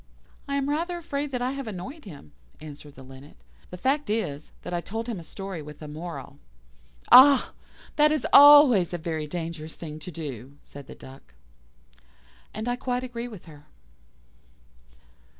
[0.47, 3.37] "I am rather afraid that I have annoyed him," answered the Linnet.
[3.69, 6.39] "The fact is, that I told him a story with a moral."
[7.11, 7.51] "Ah!
[7.97, 11.35] that is always a very dangerous thing to do," said the Duck.
[12.51, 13.67] And I quite agree with her.